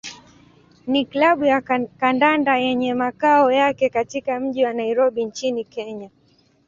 [0.87, 1.61] ni klabu ya
[1.99, 6.09] kandanda yenye makao yake katika mji wa Nairobi nchini Kenya.